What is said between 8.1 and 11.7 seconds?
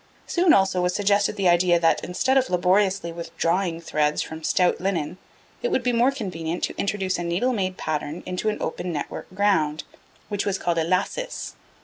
into an open network ground, which was called a lacis.